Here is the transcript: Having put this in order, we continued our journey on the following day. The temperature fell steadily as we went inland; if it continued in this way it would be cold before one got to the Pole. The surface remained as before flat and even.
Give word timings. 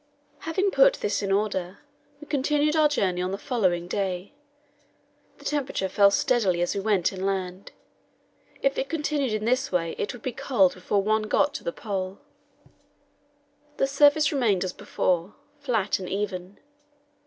Having 0.49 0.71
put 0.71 0.93
this 0.95 1.21
in 1.21 1.31
order, 1.31 1.77
we 2.19 2.25
continued 2.25 2.75
our 2.75 2.87
journey 2.87 3.21
on 3.21 3.29
the 3.31 3.37
following 3.37 3.87
day. 3.87 4.33
The 5.37 5.45
temperature 5.45 5.87
fell 5.87 6.09
steadily 6.09 6.63
as 6.63 6.73
we 6.73 6.81
went 6.81 7.13
inland; 7.13 7.71
if 8.63 8.79
it 8.79 8.89
continued 8.89 9.31
in 9.31 9.45
this 9.45 9.71
way 9.71 9.93
it 9.99 10.11
would 10.11 10.23
be 10.23 10.31
cold 10.31 10.73
before 10.73 11.03
one 11.03 11.29
got 11.29 11.53
to 11.53 11.63
the 11.63 11.71
Pole. 11.71 12.17
The 13.77 13.85
surface 13.85 14.31
remained 14.31 14.63
as 14.63 14.73
before 14.73 15.35
flat 15.59 15.99
and 15.99 16.09
even. 16.09 16.57